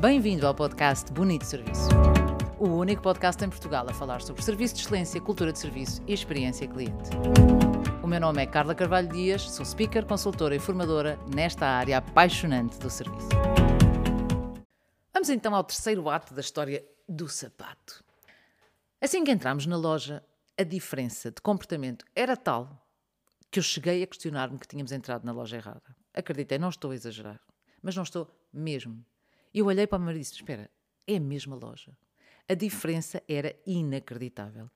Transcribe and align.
Bem-vindo 0.00 0.46
ao 0.46 0.54
podcast 0.54 1.12
Bonito 1.12 1.44
Serviço. 1.44 1.88
O 2.56 2.68
único 2.68 3.02
podcast 3.02 3.44
em 3.44 3.50
Portugal 3.50 3.84
a 3.90 3.92
falar 3.92 4.22
sobre 4.22 4.40
serviço 4.42 4.76
de 4.76 4.82
excelência, 4.82 5.20
cultura 5.20 5.52
de 5.52 5.58
serviço 5.58 6.00
e 6.06 6.12
experiência 6.12 6.68
cliente. 6.68 7.10
O 8.00 8.06
meu 8.06 8.20
nome 8.20 8.40
é 8.40 8.46
Carla 8.46 8.76
Carvalho 8.76 9.08
Dias, 9.08 9.50
sou 9.50 9.66
speaker, 9.66 10.06
consultora 10.06 10.54
e 10.54 10.60
formadora 10.60 11.18
nesta 11.34 11.66
área 11.66 11.98
apaixonante 11.98 12.78
do 12.78 12.88
serviço. 12.88 13.28
Vamos 15.12 15.30
então 15.30 15.52
ao 15.52 15.64
terceiro 15.64 16.08
ato 16.08 16.32
da 16.32 16.42
história 16.42 16.86
do 17.08 17.28
sapato. 17.28 18.04
Assim 19.00 19.24
que 19.24 19.32
entramos 19.32 19.66
na 19.66 19.76
loja, 19.76 20.24
a 20.56 20.62
diferença 20.62 21.32
de 21.32 21.42
comportamento 21.42 22.04
era 22.14 22.36
tal 22.36 22.86
que 23.50 23.58
eu 23.58 23.64
cheguei 23.64 24.04
a 24.04 24.06
questionar-me 24.06 24.60
que 24.60 24.68
tínhamos 24.68 24.92
entrado 24.92 25.24
na 25.24 25.32
loja 25.32 25.56
errada. 25.56 25.96
Acreditei, 26.14 26.56
não 26.56 26.68
estou 26.68 26.92
a 26.92 26.94
exagerar, 26.94 27.40
mas 27.82 27.96
não 27.96 28.04
estou 28.04 28.30
mesmo. 28.52 29.04
Eu 29.52 29.66
olhei 29.66 29.86
para 29.86 29.98
meu 29.98 30.06
marido 30.06 30.20
e 30.20 30.22
disse: 30.22 30.34
Espera, 30.34 30.70
é 31.06 31.16
a 31.16 31.20
mesma 31.20 31.56
loja. 31.56 31.96
A 32.48 32.54
diferença 32.54 33.22
era 33.28 33.54
inacreditável. 33.66 34.70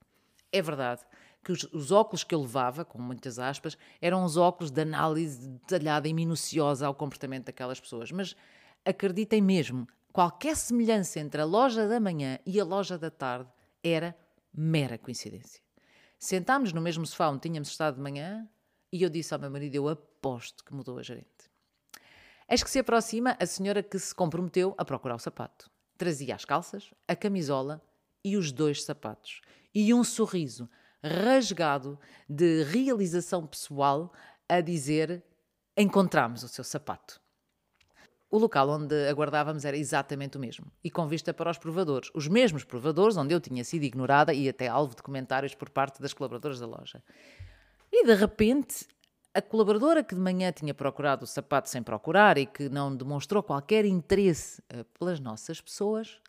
É 0.50 0.60
verdade 0.60 1.02
que 1.42 1.50
os, 1.50 1.64
os, 1.72 1.90
óculos 1.90 2.22
que 2.22 2.34
eu 2.34 2.40
levava, 2.40 2.84
com 2.84 3.00
muitas 3.00 3.38
aspas, 3.38 3.76
eram 4.00 4.24
os 4.24 4.36
óculos 4.36 4.70
de 4.70 4.82
análise 4.82 5.48
detalhada 5.48 6.06
e 6.06 6.14
minuciosa 6.14 6.86
ao 6.86 6.94
comportamento 6.94 7.46
daquelas 7.46 7.80
pessoas. 7.80 8.12
Mas 8.12 8.36
acreditem 8.84 9.40
mesmo, 9.40 9.88
qualquer 10.12 10.54
semelhança 10.54 11.18
entre 11.18 11.40
a 11.40 11.44
loja 11.44 11.88
da 11.88 11.98
manhã 11.98 12.38
e 12.46 12.60
a 12.60 12.64
loja 12.64 12.98
da 12.98 13.10
tarde 13.10 13.50
era 13.82 14.16
mera 14.52 14.98
coincidência. 14.98 15.60
Sentámos 16.18 16.72
no 16.72 16.80
mesmo 16.80 17.04
sofá 17.04 17.28
onde 17.30 17.40
tínhamos 17.40 17.68
estado 17.68 17.96
de 17.96 18.00
manhã 18.00 18.48
e 18.92 19.02
eu 19.02 19.08
disse 19.08 19.34
ao 19.34 19.40
meu 19.40 19.50
marido: 19.50 19.74
Eu 19.74 19.88
aposto 19.88 20.64
que 20.64 20.74
mudou 20.74 20.98
a 20.98 21.02
gerente. 21.02 21.31
Eis 22.48 22.62
que 22.62 22.70
se 22.70 22.78
aproxima 22.78 23.36
a 23.40 23.46
senhora 23.46 23.82
que 23.82 23.98
se 23.98 24.14
comprometeu 24.14 24.74
a 24.76 24.84
procurar 24.84 25.14
o 25.14 25.18
sapato. 25.18 25.70
Trazia 25.96 26.34
as 26.34 26.44
calças, 26.44 26.92
a 27.06 27.14
camisola 27.14 27.82
e 28.24 28.36
os 28.36 28.52
dois 28.52 28.84
sapatos. 28.84 29.40
E 29.74 29.92
um 29.94 30.04
sorriso 30.04 30.68
rasgado 31.02 31.98
de 32.28 32.62
realização 32.64 33.46
pessoal 33.46 34.12
a 34.48 34.60
dizer: 34.60 35.24
Encontramos 35.76 36.42
o 36.42 36.48
seu 36.48 36.64
sapato. 36.64 37.20
O 38.30 38.38
local 38.38 38.70
onde 38.70 39.08
aguardávamos 39.08 39.64
era 39.66 39.76
exatamente 39.76 40.38
o 40.38 40.40
mesmo, 40.40 40.72
e 40.82 40.90
com 40.90 41.06
vista 41.06 41.34
para 41.34 41.50
os 41.50 41.58
provadores, 41.58 42.10
os 42.14 42.28
mesmos 42.28 42.64
provadores 42.64 43.14
onde 43.16 43.34
eu 43.34 43.40
tinha 43.40 43.62
sido 43.62 43.82
ignorada 43.82 44.32
e 44.32 44.48
até 44.48 44.68
alvo 44.68 44.96
de 44.96 45.02
comentários 45.02 45.54
por 45.54 45.68
parte 45.68 46.00
das 46.00 46.14
colaboradoras 46.14 46.58
da 46.58 46.66
loja. 46.66 47.02
E 47.92 48.06
de 48.06 48.14
repente, 48.14 48.86
a 49.34 49.40
colaboradora 49.40 50.04
que 50.04 50.14
de 50.14 50.20
manhã 50.20 50.52
tinha 50.52 50.74
procurado 50.74 51.24
o 51.24 51.26
sapato 51.26 51.68
sem 51.68 51.82
procurar 51.82 52.36
e 52.36 52.46
que 52.46 52.68
não 52.68 52.94
demonstrou 52.94 53.42
qualquer 53.42 53.84
interesse 53.84 54.62
eh, 54.68 54.84
pelas 54.98 55.18
nossas 55.18 55.60
pessoas, 55.60 56.20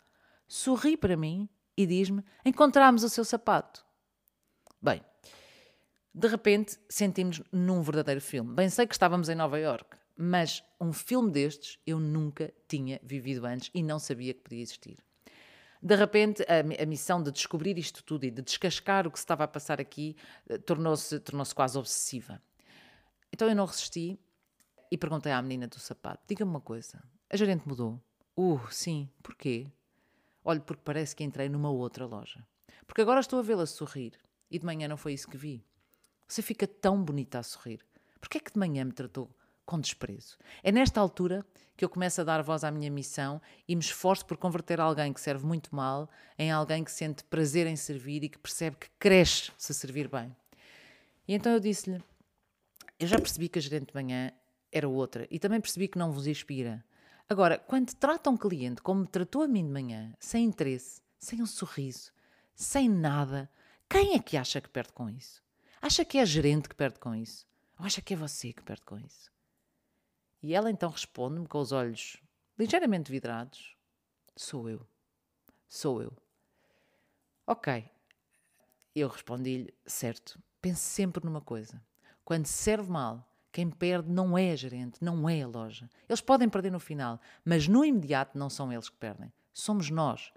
sorri 0.47 0.95
para 0.95 1.17
mim 1.17 1.49
e 1.75 1.85
diz-me: 1.85 2.23
Encontramos 2.45 3.03
o 3.03 3.09
seu 3.09 3.25
sapato. 3.25 3.85
Bem, 4.81 5.01
de 6.13 6.27
repente 6.27 6.77
sentimos 6.87 7.41
num 7.51 7.81
verdadeiro 7.81 8.21
filme. 8.21 8.53
Bem 8.53 8.69
sei 8.69 8.87
que 8.87 8.95
estávamos 8.95 9.27
em 9.27 9.35
Nova 9.35 9.59
York, 9.59 9.97
mas 10.15 10.63
um 10.79 10.93
filme 10.93 11.31
destes 11.31 11.79
eu 11.85 11.99
nunca 11.99 12.53
tinha 12.67 12.99
vivido 13.03 13.45
antes 13.45 13.69
e 13.73 13.83
não 13.83 13.99
sabia 13.99 14.33
que 14.33 14.41
podia 14.41 14.61
existir. 14.61 14.97
De 15.81 15.95
repente, 15.97 16.41
a, 16.43 16.83
a 16.83 16.85
missão 16.85 17.21
de 17.21 17.29
descobrir 17.29 17.77
isto 17.77 18.01
tudo 18.05 18.23
e 18.23 18.31
de 18.31 18.41
descascar 18.41 19.05
o 19.05 19.11
que 19.11 19.19
se 19.19 19.23
estava 19.23 19.43
a 19.43 19.47
passar 19.47 19.81
aqui 19.81 20.15
eh, 20.47 20.57
tornou-se 20.57 21.19
tornou 21.19 21.45
quase 21.53 21.77
obsessiva. 21.77 22.41
Então 23.33 23.49
eu 23.49 23.55
não 23.55 23.65
resisti 23.65 24.19
e 24.91 24.97
perguntei 24.97 25.31
à 25.31 25.41
menina 25.41 25.67
do 25.67 25.79
sapato: 25.79 26.23
diga-me 26.27 26.51
uma 26.51 26.61
coisa, 26.61 27.03
a 27.27 27.35
gerente 27.35 27.67
mudou? 27.67 27.99
Uh, 28.37 28.59
sim, 28.69 29.09
porquê? 29.23 29.71
Olhe, 30.45 30.59
porque 30.59 30.83
parece 30.85 31.15
que 31.15 31.23
entrei 31.23 31.49
numa 31.49 31.71
outra 31.71 32.05
loja. 32.05 32.45
Porque 32.85 33.01
agora 33.01 33.19
estou 33.19 33.39
a 33.39 33.41
vê-la 33.41 33.65
sorrir 33.65 34.19
e 34.51 34.59
de 34.59 34.65
manhã 34.65 34.87
não 34.87 34.97
foi 34.97 35.13
isso 35.13 35.27
que 35.27 35.37
vi. 35.37 35.65
Você 36.27 36.43
fica 36.43 36.67
tão 36.67 37.03
bonita 37.03 37.39
a 37.39 37.43
sorrir. 37.43 37.83
Porquê 38.19 38.37
é 38.37 38.41
que 38.41 38.53
de 38.53 38.59
manhã 38.59 38.85
me 38.85 38.91
tratou 38.91 39.29
com 39.65 39.79
desprezo. 39.79 40.37
É 40.61 40.71
nesta 40.71 40.99
altura 40.99 41.45
que 41.75 41.83
eu 41.83 41.89
começo 41.89 42.21
a 42.21 42.23
dar 42.23 42.43
voz 42.43 42.63
à 42.63 42.69
minha 42.69 42.91
missão 42.91 43.41
e 43.67 43.75
me 43.75 43.81
esforço 43.81 44.25
por 44.25 44.37
converter 44.37 44.79
alguém 44.79 45.11
que 45.11 45.21
serve 45.21 45.45
muito 45.45 45.73
mal 45.75 46.09
em 46.37 46.51
alguém 46.51 46.83
que 46.83 46.91
sente 46.91 47.23
prazer 47.23 47.65
em 47.65 47.75
servir 47.75 48.23
e 48.23 48.29
que 48.29 48.37
percebe 48.37 48.77
que 48.77 48.89
cresce 48.99 49.51
se 49.57 49.73
servir 49.73 50.07
bem. 50.07 50.35
E 51.27 51.33
então 51.33 51.51
eu 51.51 51.59
disse-lhe: 51.59 52.03
Eu 53.03 53.07
já 53.09 53.19
percebi 53.19 53.49
que 53.49 53.59
a 53.59 53.61
gerente 53.61 53.87
de 53.87 53.93
manhã 53.93 54.31
era 54.71 54.87
outra 54.87 55.27
e 55.29 55.37
também 55.37 55.59
percebi 55.59 55.89
que 55.89 55.97
não 55.97 56.09
vos 56.09 56.25
inspira. 56.25 56.85
Agora, 57.27 57.57
quando 57.57 57.93
trata 57.93 58.29
um 58.29 58.37
cliente 58.37 58.81
como 58.81 59.01
me 59.01 59.07
tratou 59.07 59.41
a 59.41 59.47
mim 59.47 59.65
de 59.65 59.73
manhã, 59.73 60.15
sem 60.17 60.45
interesse, 60.45 61.01
sem 61.19 61.41
um 61.41 61.45
sorriso, 61.45 62.13
sem 62.55 62.87
nada, 62.87 63.51
quem 63.89 64.13
é 64.13 64.19
que 64.19 64.37
acha 64.37 64.61
que 64.61 64.69
perde 64.69 64.93
com 64.93 65.09
isso? 65.09 65.43
Acha 65.81 66.05
que 66.05 66.17
é 66.17 66.21
a 66.21 66.25
gerente 66.25 66.69
que 66.69 66.75
perde 66.75 66.97
com 66.97 67.13
isso? 67.13 67.45
Ou 67.77 67.85
acha 67.85 68.01
que 68.01 68.13
é 68.13 68.15
você 68.15 68.53
que 68.53 68.63
perde 68.63 68.85
com 68.85 68.97
isso? 68.97 69.29
E 70.41 70.53
ela 70.53 70.71
então 70.71 70.89
responde-me 70.89 71.45
com 71.45 71.59
os 71.59 71.73
olhos 71.73 72.15
ligeiramente 72.57 73.11
vidrados: 73.11 73.75
Sou 74.33 74.69
eu. 74.69 74.87
Sou 75.67 76.01
eu. 76.01 76.13
Ok. 77.45 77.83
Eu 78.95 79.09
respondi-lhe: 79.09 79.73
Certo, 79.85 80.41
pense 80.61 80.79
sempre 80.79 81.25
numa 81.25 81.41
coisa. 81.41 81.83
Quando 82.25 82.45
serve 82.45 82.89
mal, 82.89 83.27
quem 83.51 83.69
perde 83.69 84.09
não 84.09 84.37
é 84.37 84.51
a 84.51 84.55
gerente, 84.55 85.03
não 85.03 85.29
é 85.29 85.43
a 85.43 85.47
loja. 85.47 85.89
Eles 86.09 86.21
podem 86.21 86.49
perder 86.49 86.71
no 86.71 86.79
final, 86.79 87.19
mas 87.45 87.67
no 87.67 87.85
imediato 87.85 88.37
não 88.37 88.49
são 88.49 88.71
eles 88.73 88.89
que 88.89 88.97
perdem. 88.97 89.31
Somos 89.53 89.89
nós. 89.89 90.33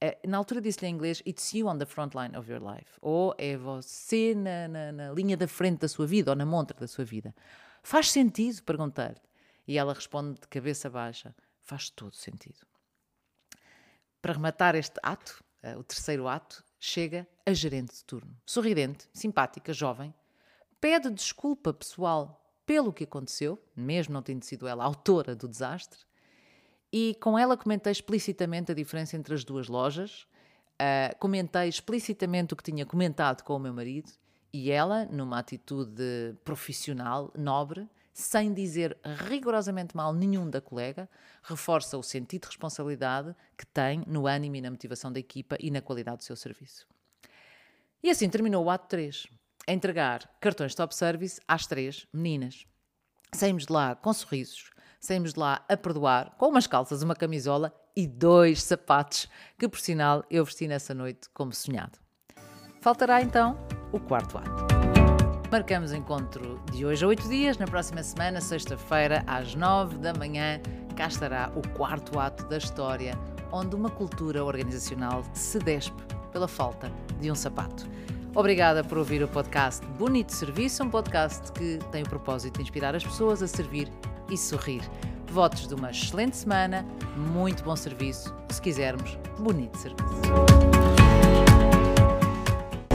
Eh, 0.00 0.18
na 0.26 0.38
altura 0.38 0.60
disse-lhe 0.60 0.88
em 0.88 0.94
inglês: 0.94 1.22
It's 1.26 1.52
you 1.52 1.66
on 1.66 1.78
the 1.78 1.86
front 1.86 2.14
line 2.14 2.36
of 2.36 2.50
your 2.50 2.62
life. 2.62 2.98
Ou 3.00 3.34
é 3.36 3.56
você 3.56 4.34
na, 4.34 4.68
na, 4.68 4.92
na 4.92 5.12
linha 5.12 5.36
da 5.36 5.48
frente 5.48 5.80
da 5.80 5.88
sua 5.88 6.06
vida, 6.06 6.30
ou 6.30 6.36
na 6.36 6.46
montra 6.46 6.78
da 6.78 6.86
sua 6.86 7.04
vida. 7.04 7.34
Faz 7.82 8.10
sentido 8.10 8.62
perguntar-lhe. 8.62 9.20
E 9.66 9.78
ela 9.78 9.92
responde 9.92 10.40
de 10.40 10.48
cabeça 10.48 10.88
baixa: 10.88 11.34
faz 11.60 11.90
todo 11.90 12.14
sentido. 12.14 12.66
Para 14.22 14.32
rematar 14.32 14.74
este 14.74 14.98
ato, 15.02 15.42
eh, 15.62 15.76
o 15.76 15.84
terceiro 15.84 16.26
ato, 16.28 16.64
chega 16.78 17.26
a 17.44 17.52
gerente 17.52 17.94
de 17.94 18.04
turno. 18.04 18.36
Sorridente, 18.44 19.08
simpática, 19.12 19.72
jovem, 19.72 20.14
pede 20.86 21.10
desculpa 21.10 21.74
pessoal 21.74 22.40
pelo 22.64 22.92
que 22.92 23.02
aconteceu, 23.02 23.60
mesmo 23.74 24.14
não 24.14 24.22
tendo 24.22 24.44
sido 24.44 24.68
ela 24.68 24.84
a 24.84 24.86
autora 24.86 25.34
do 25.34 25.48
desastre, 25.48 25.98
e 26.92 27.16
com 27.20 27.36
ela 27.36 27.56
comentei 27.56 27.90
explicitamente 27.90 28.70
a 28.70 28.74
diferença 28.74 29.16
entre 29.16 29.34
as 29.34 29.42
duas 29.42 29.66
lojas, 29.66 30.28
uh, 30.74 31.18
comentei 31.18 31.68
explicitamente 31.68 32.54
o 32.54 32.56
que 32.56 32.62
tinha 32.62 32.86
comentado 32.86 33.42
com 33.42 33.56
o 33.56 33.58
meu 33.58 33.74
marido, 33.74 34.12
e 34.52 34.70
ela, 34.70 35.06
numa 35.06 35.40
atitude 35.40 36.36
profissional, 36.44 37.32
nobre, 37.36 37.90
sem 38.14 38.54
dizer 38.54 38.96
rigorosamente 39.28 39.96
mal 39.96 40.14
nenhum 40.14 40.48
da 40.48 40.60
colega, 40.60 41.10
reforça 41.42 41.98
o 41.98 42.02
sentido 42.02 42.42
de 42.42 42.46
responsabilidade 42.46 43.34
que 43.58 43.66
tem 43.66 44.04
no 44.06 44.28
ânimo 44.28 44.54
e 44.54 44.60
na 44.60 44.70
motivação 44.70 45.12
da 45.12 45.18
equipa 45.18 45.56
e 45.58 45.68
na 45.68 45.82
qualidade 45.82 46.18
do 46.18 46.22
seu 46.22 46.36
serviço. 46.36 46.86
E 48.04 48.08
assim 48.08 48.30
terminou 48.30 48.64
o 48.64 48.70
ato 48.70 48.86
3. 48.86 49.26
A 49.68 49.72
entregar 49.72 50.30
cartões 50.40 50.76
top 50.76 50.94
service 50.94 51.40
às 51.48 51.66
três 51.66 52.06
meninas. 52.12 52.66
Saímos 53.34 53.66
de 53.66 53.72
lá 53.72 53.96
com 53.96 54.12
sorrisos, 54.12 54.70
saímos 55.00 55.34
de 55.34 55.40
lá 55.40 55.64
a 55.68 55.76
perdoar, 55.76 56.36
com 56.38 56.48
umas 56.48 56.68
calças, 56.68 57.02
uma 57.02 57.16
camisola 57.16 57.74
e 57.96 58.06
dois 58.06 58.62
sapatos, 58.62 59.28
que 59.58 59.68
por 59.68 59.80
sinal 59.80 60.24
eu 60.30 60.44
vesti 60.44 60.68
nessa 60.68 60.94
noite 60.94 61.28
como 61.34 61.52
sonhado. 61.52 61.98
Faltará 62.80 63.20
então 63.20 63.58
o 63.92 63.98
quarto 63.98 64.38
ato. 64.38 64.66
Marcamos 65.50 65.92
encontro 65.92 66.62
de 66.72 66.86
hoje 66.86 67.04
a 67.04 67.08
oito 67.08 67.28
dias. 67.28 67.58
Na 67.58 67.66
próxima 67.66 68.04
semana, 68.04 68.40
sexta-feira, 68.40 69.24
às 69.26 69.56
nove 69.56 69.98
da 69.98 70.14
manhã, 70.14 70.60
cá 70.96 71.08
estará 71.08 71.52
o 71.56 71.68
quarto 71.76 72.20
ato 72.20 72.46
da 72.46 72.58
história, 72.58 73.18
onde 73.50 73.74
uma 73.74 73.90
cultura 73.90 74.44
organizacional 74.44 75.24
se 75.32 75.58
despe 75.58 76.02
pela 76.30 76.46
falta 76.46 76.88
de 77.20 77.32
um 77.32 77.34
sapato. 77.34 77.95
Obrigada 78.36 78.84
por 78.84 78.98
ouvir 78.98 79.22
o 79.22 79.28
podcast 79.28 79.82
Bonito 79.98 80.30
Serviço, 80.30 80.84
um 80.84 80.90
podcast 80.90 81.50
que 81.52 81.78
tem 81.90 82.02
o 82.02 82.06
propósito 82.06 82.56
de 82.56 82.64
inspirar 82.64 82.94
as 82.94 83.02
pessoas 83.02 83.42
a 83.42 83.48
servir 83.48 83.90
e 84.30 84.36
sorrir. 84.36 84.82
Votos 85.30 85.66
de 85.66 85.74
uma 85.74 85.90
excelente 85.90 86.36
semana, 86.36 86.84
muito 87.16 87.64
bom 87.64 87.74
serviço, 87.74 88.34
se 88.50 88.60
quisermos, 88.60 89.18
bonito 89.38 89.78
serviço. 89.78 90.20